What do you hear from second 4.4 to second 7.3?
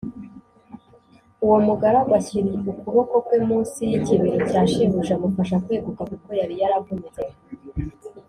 cya shebuja amufasha kweguka kuko yari yaravunitse.